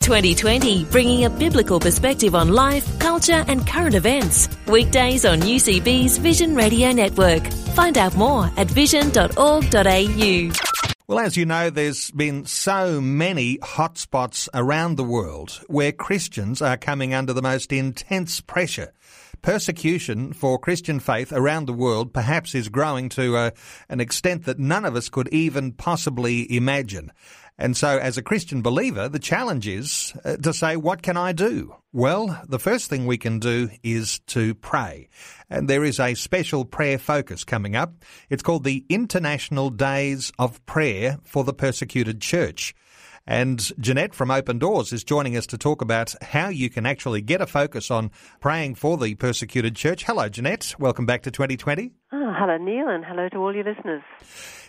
2020, 0.00 0.84
bringing 0.86 1.24
a 1.26 1.30
biblical 1.30 1.78
perspective 1.78 2.34
on 2.34 2.48
life, 2.48 2.98
culture, 2.98 3.44
and 3.48 3.66
current 3.66 3.94
events. 3.94 4.48
Weekdays 4.66 5.26
on 5.26 5.40
UCB's 5.40 6.16
Vision 6.16 6.54
Radio 6.54 6.90
Network. 6.92 7.46
Find 7.74 7.98
out 7.98 8.16
more 8.16 8.50
at 8.56 8.66
vision.org.au. 8.66 10.50
Well, 11.06 11.18
as 11.18 11.36
you 11.36 11.44
know, 11.44 11.70
there's 11.70 12.10
been 12.12 12.46
so 12.46 13.00
many 13.00 13.58
hotspots 13.58 14.48
around 14.54 14.94
the 14.96 15.04
world 15.04 15.60
where 15.66 15.92
Christians 15.92 16.62
are 16.62 16.76
coming 16.76 17.12
under 17.14 17.32
the 17.32 17.42
most 17.42 17.72
intense 17.72 18.40
pressure. 18.40 18.92
Persecution 19.42 20.32
for 20.32 20.58
Christian 20.58 21.00
faith 21.00 21.32
around 21.32 21.66
the 21.66 21.72
world 21.72 22.12
perhaps 22.12 22.54
is 22.54 22.68
growing 22.68 23.08
to 23.10 23.36
uh, 23.36 23.50
an 23.88 24.00
extent 24.00 24.44
that 24.44 24.58
none 24.58 24.84
of 24.84 24.96
us 24.96 25.08
could 25.08 25.28
even 25.28 25.72
possibly 25.72 26.54
imagine. 26.54 27.12
And 27.60 27.76
so, 27.76 27.98
as 27.98 28.16
a 28.16 28.22
Christian 28.22 28.62
believer, 28.62 29.06
the 29.08 29.18
challenge 29.18 29.68
is 29.68 30.14
uh, 30.24 30.36
to 30.38 30.54
say, 30.54 30.76
what 30.76 31.02
can 31.02 31.18
I 31.18 31.32
do? 31.32 31.74
Well, 31.92 32.40
the 32.48 32.58
first 32.58 32.88
thing 32.88 33.04
we 33.04 33.18
can 33.18 33.38
do 33.38 33.68
is 33.82 34.20
to 34.28 34.54
pray. 34.54 35.10
And 35.50 35.68
there 35.68 35.84
is 35.84 36.00
a 36.00 36.14
special 36.14 36.64
prayer 36.64 36.98
focus 36.98 37.44
coming 37.44 37.76
up. 37.76 37.92
It's 38.30 38.42
called 38.42 38.64
the 38.64 38.86
International 38.88 39.68
Days 39.68 40.32
of 40.38 40.64
Prayer 40.64 41.18
for 41.22 41.44
the 41.44 41.52
Persecuted 41.52 42.22
Church. 42.22 42.74
And 43.30 43.70
Jeanette 43.78 44.12
from 44.12 44.32
Open 44.32 44.58
Doors 44.58 44.92
is 44.92 45.04
joining 45.04 45.36
us 45.36 45.46
to 45.46 45.56
talk 45.56 45.82
about 45.82 46.16
how 46.20 46.48
you 46.48 46.68
can 46.68 46.84
actually 46.84 47.22
get 47.22 47.40
a 47.40 47.46
focus 47.46 47.88
on 47.88 48.10
praying 48.40 48.74
for 48.74 48.98
the 48.98 49.14
persecuted 49.14 49.76
church. 49.76 50.02
Hello, 50.02 50.28
Jeanette. 50.28 50.74
Welcome 50.80 51.06
back 51.06 51.22
to 51.22 51.30
2020. 51.30 51.92
Oh, 52.12 52.34
hello, 52.36 52.56
Neil, 52.56 52.88
and 52.88 53.04
hello 53.04 53.28
to 53.28 53.36
all 53.36 53.54
your 53.54 53.62
listeners. 53.62 54.02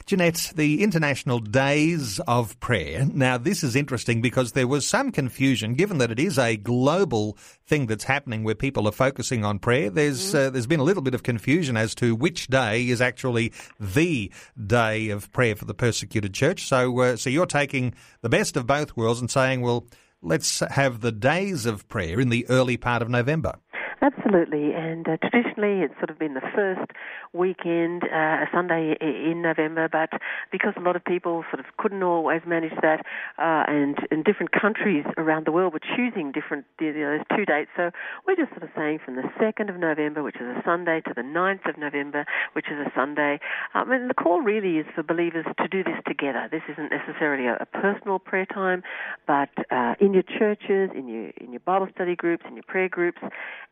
Jeanette, 0.06 0.52
the 0.56 0.84
International 0.84 1.40
Days 1.40 2.20
of 2.28 2.60
Prayer. 2.60 3.04
Now, 3.12 3.40
this 3.40 3.64
is 3.64 3.76
interesting 3.76 4.22
because 4.22 4.52
there 4.52 4.68
was 4.68 4.88
some 4.88 5.12
confusion, 5.12 5.74
given 5.74 5.98
that 5.98 6.12
it 6.12 6.20
is 6.20 6.38
a 6.38 6.56
global 6.56 7.36
thing 7.66 7.88
that's 7.88 8.04
happening 8.04 8.44
where 8.44 8.54
people 8.54 8.88
are 8.88 8.92
focusing 8.92 9.44
on 9.44 9.58
prayer. 9.58 9.90
There's 9.90 10.34
mm-hmm. 10.34 10.48
uh, 10.48 10.50
there's 10.52 10.68
been 10.68 10.80
a 10.80 10.84
little 10.84 11.02
bit 11.02 11.16
of 11.16 11.24
confusion 11.24 11.78
as 11.78 11.96
to 11.96 12.16
which 12.16 12.46
day 12.48 12.88
is 12.88 13.02
actually 13.02 13.54
the 13.80 14.32
day 14.68 15.10
of 15.10 15.32
prayer 15.32 15.56
for 15.56 15.66
the 15.66 15.74
persecuted 15.74 16.36
church. 16.36 16.68
So, 16.68 17.00
uh, 17.00 17.16
so 17.16 17.32
you're 17.32 17.48
taking 17.48 17.96
the 18.22 18.30
best 18.30 18.56
of 18.56 18.68
both 18.68 18.96
worlds 18.96 19.20
and 19.20 19.32
saying, 19.32 19.62
well, 19.62 19.88
let's 20.22 20.60
have 20.60 21.02
the 21.02 21.12
days 21.12 21.66
of 21.66 21.88
prayer 21.90 22.20
in 22.20 22.30
the 22.30 22.48
early 22.50 22.78
part 22.78 23.02
of 23.02 23.10
November. 23.10 23.56
Absolutely, 24.04 24.74
and 24.74 25.08
uh, 25.08 25.18
traditionally 25.22 25.86
it's 25.86 25.94
sort 26.00 26.10
of 26.10 26.18
been 26.18 26.34
the 26.34 26.42
first 26.56 26.90
weekend, 27.34 28.02
uh, 28.04 28.42
a 28.42 28.50
Sunday 28.52 28.98
in 29.00 29.44
November, 29.44 29.88
but 29.88 30.10
because 30.52 30.74
a 30.76 30.80
lot 30.80 30.96
of 30.96 31.06
people 31.06 31.44
sort 31.52 31.60
of 31.60 31.68
couldn't 31.78 32.02
always 32.02 32.42
manage 32.48 32.74
that, 32.82 33.06
uh, 33.38 33.70
and 33.70 34.00
in 34.10 34.24
different 34.24 34.54
countries 34.60 35.06
around 35.18 35.46
the 35.46 35.52
world 35.52 35.72
were 35.72 35.80
choosing 35.96 36.32
different 36.32 36.66
you 36.80 36.94
know, 36.94 37.18
those 37.20 37.38
two 37.38 37.46
dates, 37.46 37.70
so 37.78 37.92
we're 38.26 38.36
just 38.36 38.50
sort 38.50 38.64
of 38.64 38.70
saying 38.76 38.98
from 39.06 39.18
the 39.18 39.30
2nd 39.40 39.70
of 39.70 39.78
November, 39.78 40.24
which 40.24 40.38
is 40.38 40.50
a 40.50 40.62
Sunday, 40.66 41.02
to 41.02 41.14
the 41.16 41.22
9th 41.22 41.70
of 41.70 41.78
November, 41.78 42.26
which 42.54 42.66
is 42.72 42.80
a 42.82 42.90
Sunday. 42.96 43.40
Um, 43.76 43.92
and 43.92 44.10
the 44.10 44.16
call 44.16 44.42
really 44.42 44.80
is 44.80 44.88
for 44.96 45.04
believers 45.04 45.46
to 45.60 45.68
do 45.68 45.84
this 45.84 46.02
together. 46.08 46.50
This 46.50 46.64
isn't 46.72 46.90
necessarily 46.90 47.46
a, 47.46 47.56
a 47.62 47.68
personal 47.68 48.18
prayer 48.18 48.48
time, 48.48 48.82
but 49.28 49.54
uh, 49.70 49.94
in 50.00 50.12
your 50.12 50.24
churches, 50.24 50.90
in 50.98 51.08
your 51.08 51.30
in 51.38 51.52
your 51.52 51.60
Bible 51.60 51.88
study 51.94 52.16
groups, 52.16 52.44
in 52.48 52.56
your 52.56 52.64
prayer 52.64 52.90
groups, 52.90 53.22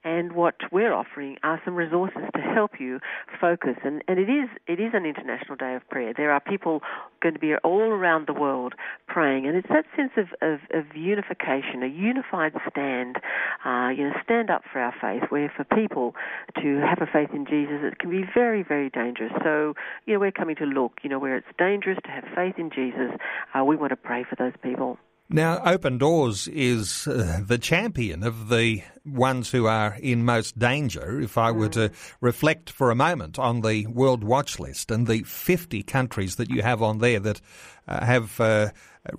and 0.04 0.19
and 0.20 0.34
what 0.34 0.56
we're 0.70 0.94
offering 0.94 1.38
are 1.44 1.62
some 1.64 1.76
resources 1.76 2.24
to 2.36 2.42
help 2.42 2.72
you 2.78 3.00
focus. 3.40 3.78
And, 3.86 4.04
and 4.10 4.20
it 4.20 4.30
is 4.30 4.50
it 4.68 4.80
is 4.80 4.92
an 4.94 5.06
international 5.06 5.56
day 5.56 5.76
of 5.76 5.88
prayer. 5.90 6.14
There 6.16 6.32
are 6.32 6.42
people 6.42 6.82
going 7.22 7.34
to 7.34 7.40
be 7.40 7.56
all 7.64 7.90
around 7.92 8.28
the 8.28 8.34
world 8.34 8.74
praying, 9.08 9.48
and 9.48 9.56
it's 9.56 9.70
that 9.70 9.86
sense 9.96 10.12
of, 10.18 10.28
of, 10.42 10.60
of 10.74 10.96
unification, 10.96 11.84
a 11.84 11.88
unified 11.88 12.54
stand. 12.70 13.16
Uh, 13.66 13.90
you 13.90 14.04
know, 14.04 14.14
stand 14.24 14.50
up 14.50 14.64
for 14.72 14.80
our 14.80 14.94
faith. 15.00 15.24
Where 15.30 15.52
for 15.56 15.64
people 15.64 16.16
to 16.62 16.82
have 16.82 17.00
a 17.02 17.08
faith 17.12 17.30
in 17.34 17.46
Jesus, 17.46 17.80
it 17.82 18.00
can 18.00 18.10
be 18.10 18.26
very 18.36 18.62
very 18.62 18.90
dangerous. 18.90 19.32
So 19.42 19.74
you 20.06 20.14
know, 20.14 20.20
we're 20.20 20.32
coming 20.32 20.58
to 20.58 20.66
look. 20.66 21.00
You 21.02 21.10
know, 21.10 21.20
where 21.20 21.38
it's 21.38 21.48
dangerous 21.58 21.98
to 22.04 22.12
have 22.12 22.26
faith 22.36 22.56
in 22.58 22.70
Jesus, 22.70 23.12
uh, 23.58 23.64
we 23.64 23.78
want 23.78 23.92
to 23.92 23.96
pray 23.96 24.26
for 24.30 24.36
those 24.36 24.54
people. 24.62 24.98
Now, 25.32 25.62
Open 25.64 26.00
Doors 26.00 26.48
is 26.48 27.08
uh, 27.08 27.42
the 27.46 27.60
champion 27.60 28.24
of 28.24 28.50
the 28.50 28.82
ones 29.06 29.52
who 29.52 29.68
are 29.68 29.96
in 30.02 30.26
most 30.26 30.58
danger. 30.58 31.22
If 31.22 31.38
I 31.38 31.52
were 31.52 31.70
to 31.70 31.92
reflect 32.20 32.72
for 32.72 32.90
a 32.90 32.96
moment 32.96 33.38
on 33.38 33.62
the 33.62 33.86
World 33.86 34.24
Watch 34.24 34.60
List 34.60 34.90
and 34.90 35.06
the 35.06 35.22
50 35.22 35.84
countries 35.84 36.38
that 36.38 36.50
you 36.50 36.64
have 36.64 36.82
on 36.82 36.98
there 36.98 37.20
that 37.20 37.42
uh, 37.88 38.04
have 38.04 38.40
uh, 38.40 38.70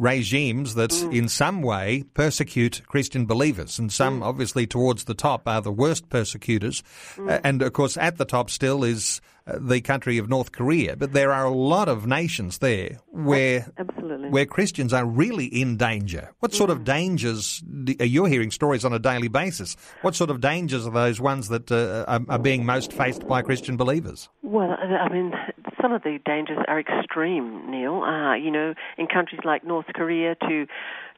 regimes 0.00 0.74
that 0.74 0.90
mm. 0.90 1.16
in 1.16 1.28
some 1.28 1.62
way 1.62 2.02
persecute 2.14 2.82
Christian 2.88 3.26
believers, 3.26 3.78
and 3.78 3.92
some 3.92 4.20
mm. 4.20 4.24
obviously 4.24 4.66
towards 4.66 5.04
the 5.04 5.14
top 5.14 5.46
are 5.46 5.62
the 5.62 5.70
worst 5.70 6.08
persecutors. 6.08 6.82
Mm. 7.14 7.40
And 7.44 7.62
of 7.62 7.72
course, 7.72 7.96
at 7.96 8.18
the 8.18 8.24
top 8.24 8.50
still 8.50 8.82
is 8.82 9.20
the 9.46 9.80
country 9.80 10.18
of 10.18 10.28
North 10.28 10.52
Korea. 10.52 10.96
But 10.96 11.12
there 11.12 11.32
are 11.32 11.44
a 11.44 11.50
lot 11.50 11.88
of 11.88 12.06
nations 12.06 12.58
there 12.58 12.98
where 13.10 13.70
Absolutely. 13.78 14.30
where 14.30 14.46
Christians 14.46 14.92
are 14.92 15.04
really 15.04 15.46
in 15.46 15.76
danger. 15.76 16.32
What 16.40 16.54
sort 16.54 16.70
of 16.70 16.80
mm. 16.80 16.84
dangers 16.84 17.62
are 17.98 18.04
you 18.04 18.24
hearing 18.26 18.50
stories 18.50 18.84
on 18.84 18.92
a 18.92 18.98
daily 18.98 19.28
basis? 19.28 19.76
What 20.02 20.14
sort 20.14 20.30
of 20.30 20.40
dangers 20.40 20.86
are 20.86 20.92
those 20.92 21.20
ones 21.20 21.48
that 21.48 21.70
uh, 21.70 22.04
are, 22.06 22.20
are 22.28 22.38
being 22.38 22.64
most 22.64 22.92
faced 22.92 23.26
by 23.26 23.42
Christian 23.42 23.76
believers? 23.76 24.28
Well, 24.42 24.70
I 24.70 25.08
mean, 25.08 25.32
some 25.80 25.92
of 25.92 26.02
the 26.02 26.18
dangers 26.24 26.58
are 26.68 26.80
extreme, 26.80 27.70
Neil. 27.70 28.02
Uh, 28.02 28.34
you 28.34 28.50
know, 28.50 28.74
in 28.98 29.06
countries 29.06 29.40
like 29.44 29.64
North 29.64 29.86
Korea, 29.94 30.34
to 30.34 30.66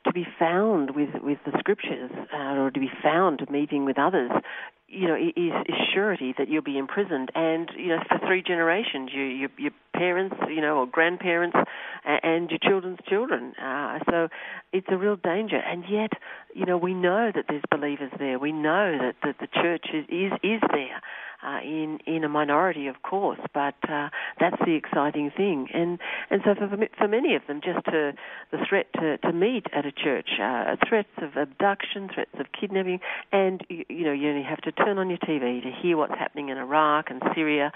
to 0.04 0.12
be 0.12 0.26
found 0.38 0.92
with 0.94 1.10
with 1.22 1.38
the 1.44 1.52
scriptures, 1.58 2.10
uh, 2.34 2.56
or 2.60 2.70
to 2.70 2.80
be 2.80 2.90
found 3.02 3.46
meeting 3.50 3.84
with 3.84 3.98
others, 3.98 4.30
you 4.88 5.08
know, 5.08 5.14
is, 5.14 5.32
is 5.36 5.74
surety 5.94 6.34
that 6.36 6.48
you'll 6.48 6.62
be 6.62 6.76
imprisoned, 6.76 7.30
and 7.34 7.70
you 7.76 7.88
know, 7.88 7.98
for 8.08 8.18
three 8.26 8.42
generations, 8.42 9.10
you, 9.12 9.22
your 9.22 9.50
your 9.56 9.70
parents, 9.94 10.36
you 10.48 10.60
know, 10.60 10.78
or 10.78 10.86
grandparents, 10.86 11.56
and 12.04 12.50
your 12.50 12.58
children's 12.58 12.98
children. 13.08 13.54
Uh, 13.62 13.98
so 14.10 14.28
it's 14.72 14.86
a 14.90 14.96
real 14.96 15.16
danger, 15.16 15.56
and 15.56 15.84
yet, 15.88 16.10
you 16.54 16.66
know, 16.66 16.76
we 16.76 16.94
know 16.94 17.30
that 17.34 17.44
there's 17.48 17.62
believers 17.70 18.10
there. 18.18 18.38
We 18.38 18.52
know 18.52 18.98
that, 18.98 19.14
that 19.22 19.36
the 19.40 19.48
church 19.60 19.86
is 19.94 20.04
is, 20.08 20.32
is 20.42 20.60
there 20.72 21.00
uh, 21.42 21.60
in 21.62 21.98
in 22.06 22.24
a 22.24 22.28
minority, 22.28 22.86
of 22.86 23.02
course, 23.02 23.40
but 23.52 23.74
uh, 23.88 24.08
that's 24.38 24.56
the 24.64 24.74
exciting 24.74 25.30
thing. 25.36 25.68
And 25.72 25.98
and 26.30 26.42
so 26.44 26.54
for 26.54 26.68
for 26.98 27.08
many 27.08 27.34
of 27.34 27.42
them, 27.46 27.60
just 27.62 27.84
to 27.86 28.12
the 28.50 28.58
threat 28.68 28.86
to, 28.94 29.18
to 29.18 29.32
meet 29.32 29.66
at 29.72 29.84
a 29.86 29.91
church, 29.92 30.28
uh, 30.40 30.76
threats 30.88 31.10
of 31.18 31.36
abduction, 31.36 32.08
threats 32.12 32.34
of 32.38 32.46
kidnapping, 32.58 33.00
and 33.30 33.64
you, 33.68 33.84
you 33.88 34.04
know 34.04 34.12
you 34.12 34.28
only 34.28 34.42
have 34.42 34.60
to 34.62 34.72
turn 34.72 34.98
on 34.98 35.08
your 35.08 35.18
TV 35.18 35.62
to 35.62 35.70
hear 35.70 35.96
what's 35.96 36.14
happening 36.18 36.48
in 36.48 36.58
Iraq 36.58 37.10
and 37.10 37.22
Syria, 37.34 37.72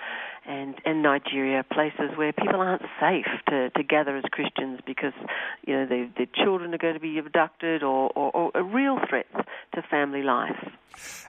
and 0.47 0.75
and 0.85 1.03
Nigeria, 1.03 1.65
places 1.65 2.17
where 2.17 2.33
people 2.33 2.61
aren't 2.61 2.83
safe 3.01 3.27
to, 3.49 3.71
to 3.71 3.83
gather 3.83 4.17
as 4.17 4.25
Christians 4.31 4.81
because 4.87 5.15
you 5.67 5.75
know 5.75 5.87
their, 5.87 6.09
their 6.17 6.29
children 6.35 6.75
are 6.75 6.79
going 6.79 6.95
to 6.95 7.01
be 7.01 7.19
abducted 7.19 7.83
or, 7.83 8.11
or, 8.15 8.51
or 8.53 8.63
real 8.63 8.99
threats 9.09 9.35
to 9.75 9.83
family 9.83 10.23
life. 10.23 10.57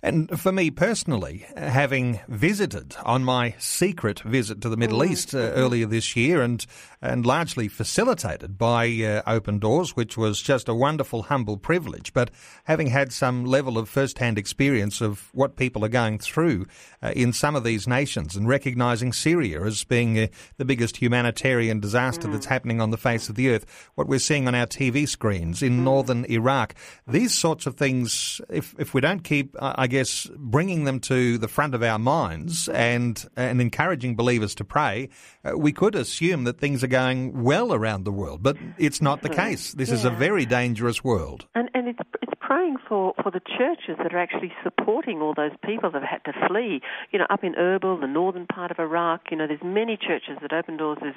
And 0.02 0.40
for 0.40 0.52
me 0.52 0.72
personally, 0.72 1.46
having 1.56 2.20
visited 2.28 2.96
on 3.04 3.24
my 3.24 3.56
secret 3.58 4.20
visit 4.22 4.62
to 4.62 4.70
the 4.70 4.78
Middle 4.78 5.00
mm-hmm. 5.00 5.12
East 5.12 5.34
uh, 5.34 5.40
earlier 5.40 5.86
this 5.86 6.16
year 6.16 6.42
and 6.42 6.66
and 7.02 7.26
largely 7.26 7.68
facilitated 7.68 8.58
by 8.58 8.88
uh, 8.88 9.22
Open 9.28 9.60
Doors, 9.60 9.96
which 9.96 10.18
was 10.18 10.42
just 10.42 10.68
a 10.68 10.74
wonderful, 10.78 11.24
humble 11.24 11.58
privilege. 11.58 12.14
But 12.14 12.32
having 12.64 12.88
had 12.88 13.12
some 13.12 13.46
level 13.46 13.78
of 13.78 13.90
first-hand 13.90 14.38
experience 14.38 15.02
of 15.02 15.30
what 15.34 15.56
people 15.56 15.84
are 15.84 15.90
going 15.90 16.20
through 16.20 16.68
uh, 17.02 17.12
in 17.16 17.34
some 17.34 17.56
of 17.56 17.64
these 17.64 17.88
nations 17.88 18.36
and 18.36 18.48
recognizing 18.48 19.14
Syria 19.14 19.64
as 19.64 19.84
being 19.84 20.18
uh, 20.18 20.28
the 20.58 20.66
biggest 20.66 20.98
humanitarian 20.98 21.80
disaster 21.80 22.28
mm. 22.28 22.34
that's 22.34 22.46
happening 22.46 22.82
on 22.82 22.92
the 22.92 22.98
face 22.98 23.30
of 23.30 23.36
the 23.36 23.50
earth, 23.50 23.66
what 23.96 24.08
we're 24.08 24.20
seeing 24.20 24.48
on 24.48 24.56
our 24.56 24.68
TV 24.68 25.08
screens 25.08 25.62
in 25.62 25.80
mm. 25.80 25.84
northern 25.84 26.26
Iraq, 26.26 26.76
these 27.08 27.34
sorts 27.34 27.66
of 27.66 27.76
things, 27.76 28.42
if, 28.50 28.76
if 28.78 28.94
we 28.94 29.02
don't 29.02 29.24
keep, 29.24 29.56
I 29.60 29.88
guess, 29.88 30.30
bringing 30.36 30.84
them 30.84 31.00
to 31.02 31.38
the 31.38 31.48
front 31.48 31.74
of 31.74 31.84
our 31.84 32.00
minds 32.00 32.68
and, 32.70 33.24
and 33.36 33.62
encouraging 33.62 34.16
believers 34.16 34.56
to 34.56 34.64
pray, 34.64 35.10
uh, 35.44 35.58
we 35.58 35.72
could 35.72 35.96
assume 35.96 36.44
that 36.44 36.60
things 36.60 36.84
are 36.84 36.88
going 36.88 37.44
well 37.44 37.74
around 37.74 38.04
the 38.04 38.12
world, 38.12 38.44
but 38.44 38.58
it's 38.78 39.02
not 39.02 39.22
the 39.22 39.30
case. 39.44 39.74
This 39.74 39.90
yeah. 39.90 39.96
is 39.96 40.06
a 40.06 40.10
very 40.10 40.46
dangerous 40.46 40.67
world. 41.04 41.46
And, 41.56 41.70
and 41.74 41.88
it's, 41.88 42.00
it's 42.22 42.34
praying 42.40 42.78
for, 42.88 43.14
for 43.22 43.32
the 43.32 43.42
churches 43.42 43.98
that 44.02 44.14
are 44.14 44.18
actually 44.18 44.54
supporting 44.64 45.22
all 45.22 45.34
those 45.34 45.52
people 45.66 45.92
that 45.92 46.02
have 46.02 46.22
had 46.24 46.32
to 46.32 46.48
flee. 46.48 46.82
You 47.12 47.20
know, 47.20 47.28
up 47.30 47.44
in 47.44 47.54
Erbil, 47.54 48.00
the 48.00 48.08
northern 48.08 48.48
part 48.48 48.72
of 48.72 48.80
Iraq, 48.80 49.32
you 49.32 49.38
know, 49.38 49.48
there's 49.48 49.64
many 49.64 49.98
churches 49.98 50.38
that 50.42 50.54
Open 50.54 50.78
Doors 50.78 51.00
is, 51.02 51.16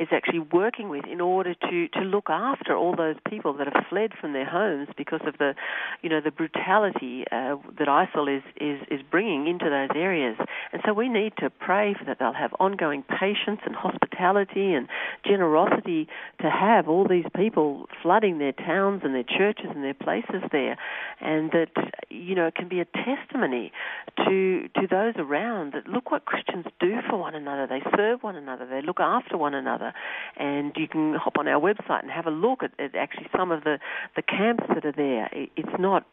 is 0.00 0.08
actually 0.10 0.40
working 0.40 0.88
with 0.88 1.04
in 1.06 1.20
order 1.20 1.54
to, 1.54 1.88
to 1.88 2.00
look 2.00 2.28
after 2.28 2.76
all 2.76 2.96
those 2.96 3.16
people 3.28 3.52
that 3.54 3.68
have 3.72 3.86
fled 3.88 4.12
from 4.20 4.32
their 4.32 4.44
homes 4.44 4.88
because 4.96 5.20
of 5.26 5.38
the, 5.38 5.54
you 6.02 6.08
know, 6.08 6.20
the 6.20 6.30
brutality 6.30 7.24
uh, 7.30 7.56
that 7.78 7.88
ISIL 7.88 8.36
is, 8.36 8.42
is, 8.60 8.80
is 8.90 9.00
bringing 9.10 9.46
into 9.46 9.70
those 9.70 9.90
areas. 9.94 10.36
And 10.72 10.82
so 10.84 10.92
we 10.92 11.08
need 11.08 11.32
to 11.38 11.50
pray 11.50 11.94
that 12.06 12.18
they'll 12.18 12.32
have 12.32 12.52
ongoing 12.58 13.02
patience 13.02 13.60
and 13.64 13.74
hospitality 13.74 14.74
and 14.74 14.88
generosity 15.24 16.08
to 16.40 16.50
have 16.50 16.88
all 16.88 17.06
these 17.08 17.24
people 17.34 17.88
flooding 18.02 18.38
their 18.38 18.52
towns 18.52 19.02
and 19.04 19.14
their 19.14 19.24
churches 19.24 19.66
and 19.74 19.82
their 19.84 19.94
places 19.94 20.42
there, 20.50 20.76
and 21.20 21.50
that 21.52 21.68
you 22.10 22.34
know 22.34 22.46
it 22.46 22.54
can 22.54 22.68
be 22.68 22.80
a 22.80 22.84
testimony 22.84 23.72
to 24.16 24.68
to 24.76 24.86
those 24.88 25.14
around 25.16 25.72
that 25.72 25.86
look 25.86 26.10
what 26.10 26.24
Christians 26.24 26.66
do 26.80 26.96
for 27.08 27.16
one 27.16 27.34
another. 27.34 27.66
They 27.66 27.82
serve 27.96 28.22
one 28.22 28.36
another. 28.36 28.66
They 28.66 28.82
look 28.82 29.00
after 29.00 29.36
one 29.36 29.54
another, 29.54 29.92
and 30.36 30.72
you 30.76 30.88
can 30.88 31.14
hop 31.14 31.38
on 31.38 31.48
our 31.48 31.60
website 31.60 32.02
and 32.02 32.10
have 32.10 32.26
a 32.26 32.30
look 32.30 32.62
at, 32.62 32.72
at 32.78 32.94
actually 32.94 33.28
some 33.36 33.50
of 33.50 33.64
the 33.64 33.78
the 34.16 34.22
camps 34.22 34.64
that 34.74 34.84
are 34.84 34.92
there. 34.92 35.28
It's 35.56 35.78
not 35.78 36.06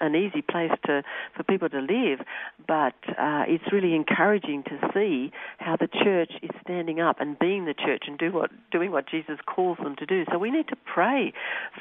an 0.00 0.14
easy 0.14 0.42
place 0.42 0.72
to 0.86 1.02
for 1.36 1.42
people 1.42 1.68
to 1.68 1.80
live, 1.80 2.20
but 2.66 2.94
uh, 3.18 3.44
it's 3.48 3.72
really 3.72 3.94
encouraging 3.94 4.62
to 4.64 4.90
see 4.94 5.32
how 5.58 5.76
the 5.76 5.88
church 5.88 6.32
is 6.42 6.50
standing 6.62 7.00
up 7.00 7.20
and 7.20 7.38
being 7.38 7.64
the 7.64 7.74
church 7.74 8.04
and 8.06 8.18
do 8.18 8.32
what 8.32 8.49
doing 8.70 8.92
what 8.92 9.08
Jesus 9.08 9.38
calls 9.46 9.78
them 9.78 9.96
to 9.96 10.06
do. 10.06 10.24
So 10.30 10.38
we 10.38 10.50
need 10.50 10.68
to 10.68 10.76
pray 10.76 11.32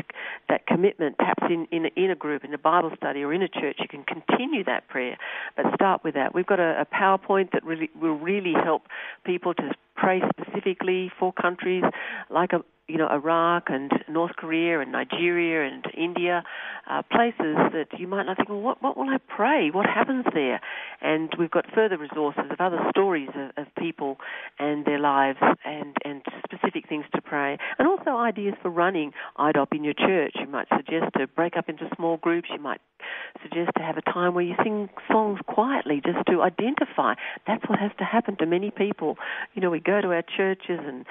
that 0.48 0.66
commitment, 0.66 1.18
perhaps 1.18 1.42
in, 1.50 1.66
in, 1.70 1.86
in 1.96 2.10
a 2.10 2.16
group, 2.16 2.44
in 2.44 2.54
a 2.54 2.58
Bible 2.58 2.92
study 2.96 3.22
or 3.22 3.32
in 3.32 3.42
a 3.42 3.48
church, 3.48 3.76
you 3.80 3.88
can 3.88 4.04
continue 4.04 4.64
that 4.64 4.88
prayer. 4.88 5.16
But 5.56 5.66
start 5.74 6.04
with 6.04 6.14
that. 6.14 6.34
We've 6.34 6.46
got 6.46 6.60
a, 6.60 6.80
a 6.80 6.86
PowerPoint 6.86 7.52
that 7.52 7.64
really 7.64 7.90
will 8.00 8.18
really 8.18 8.52
help 8.52 8.84
people 9.24 9.54
to 9.54 9.70
pray 10.00 10.22
specifically 10.30 11.10
for 11.18 11.32
countries 11.32 11.84
like 12.30 12.52
a, 12.52 12.60
you 12.88 12.96
know, 12.96 13.08
Iraq 13.08 13.64
and 13.68 13.92
North 14.08 14.32
Korea 14.36 14.80
and 14.80 14.90
Nigeria 14.90 15.70
and 15.70 15.84
India, 15.96 16.42
uh, 16.90 17.02
places 17.02 17.56
that 17.72 17.86
you 17.98 18.08
might 18.08 18.24
not 18.24 18.36
think, 18.36 18.48
well, 18.48 18.60
what, 18.60 18.82
what 18.82 18.96
will 18.96 19.08
I 19.08 19.18
pray? 19.28 19.70
What 19.70 19.86
happens 19.86 20.24
there? 20.34 20.60
And 21.00 21.32
we've 21.38 21.50
got 21.50 21.66
further 21.72 21.98
resources 21.98 22.44
of 22.50 22.60
other 22.60 22.80
stories 22.90 23.28
of, 23.34 23.66
of 23.66 23.74
people 23.78 24.16
and 24.58 24.84
their 24.84 24.98
lives 24.98 25.38
and, 25.64 25.96
and 26.04 26.22
specific 26.44 26.88
things 26.88 27.04
to 27.14 27.20
pray. 27.20 27.58
And 27.78 27.86
also 27.86 28.16
ideas 28.16 28.54
for 28.62 28.70
running 28.70 29.12
IDOP 29.38 29.72
in 29.72 29.84
your 29.84 29.94
church. 29.94 30.32
You 30.40 30.48
might 30.48 30.66
suggest 30.76 31.12
to 31.18 31.26
break 31.28 31.56
up 31.56 31.68
into 31.68 31.88
small 31.94 32.16
groups. 32.16 32.48
You 32.52 32.60
might 32.60 32.80
suggest 33.42 33.70
to 33.76 33.82
have 33.82 33.96
a 33.96 34.02
time 34.02 34.34
where 34.34 34.44
you 34.44 34.54
sing 34.62 34.88
songs 35.10 35.40
quietly 35.46 36.00
just 36.04 36.26
to 36.26 36.42
identify. 36.42 37.14
That's 37.46 37.68
what 37.68 37.78
has 37.78 37.92
to 37.98 38.04
happen 38.04 38.36
to 38.36 38.46
many 38.46 38.70
people. 38.70 39.16
You 39.54 39.62
know, 39.62 39.70
we 39.70 39.80
go 39.80 40.00
to 40.00 40.08
our 40.08 40.22
churches 40.22 40.80
and 40.84 41.04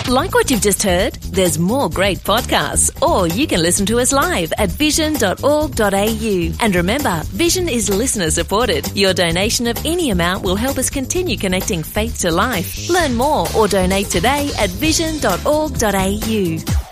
Like 0.08 0.34
what 0.34 0.50
you've 0.50 0.60
just 0.60 0.82
heard? 0.82 1.14
There's 1.14 1.58
more 1.58 1.88
great 1.88 2.18
podcasts, 2.18 2.90
or 3.00 3.26
you 3.26 3.46
can 3.46 3.62
listen 3.62 3.86
to 3.86 4.00
us 4.00 4.12
live 4.12 4.52
at 4.58 4.70
vision.org.au. 4.70 6.52
And 6.60 6.74
remember, 6.74 7.22
Vision 7.24 7.70
is 7.70 7.88
listener 7.88 8.30
supported. 8.30 8.94
Your 8.94 9.14
donation 9.14 9.66
of 9.66 9.78
any 9.86 10.10
amount 10.10 10.44
will 10.44 10.56
help 10.56 10.76
us 10.76 10.90
continue 10.90 11.38
connecting 11.38 11.82
faith 11.82 12.18
to 12.18 12.30
life. 12.30 12.90
Learn 12.90 13.14
more 13.14 13.46
or 13.56 13.66
donate 13.66 14.08
today 14.08 14.50
at 14.58 14.68
vision.org.au. 14.68 16.83